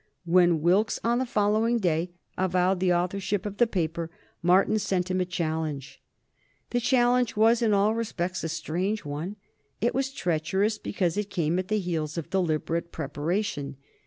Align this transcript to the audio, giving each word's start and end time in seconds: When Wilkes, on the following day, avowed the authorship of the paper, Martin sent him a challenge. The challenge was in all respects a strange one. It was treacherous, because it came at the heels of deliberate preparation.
When 0.25 0.61
Wilkes, 0.63 0.99
on 1.03 1.19
the 1.19 1.27
following 1.27 1.77
day, 1.77 2.09
avowed 2.35 2.79
the 2.79 2.91
authorship 2.91 3.45
of 3.45 3.57
the 3.57 3.67
paper, 3.67 4.09
Martin 4.41 4.79
sent 4.79 5.11
him 5.11 5.21
a 5.21 5.25
challenge. 5.25 6.01
The 6.71 6.81
challenge 6.81 7.35
was 7.35 7.61
in 7.61 7.71
all 7.71 7.93
respects 7.93 8.43
a 8.43 8.49
strange 8.49 9.05
one. 9.05 9.35
It 9.79 9.93
was 9.93 10.11
treacherous, 10.11 10.79
because 10.79 11.17
it 11.17 11.29
came 11.29 11.59
at 11.59 11.67
the 11.67 11.77
heels 11.77 12.17
of 12.17 12.31
deliberate 12.31 12.91
preparation. 12.91 13.77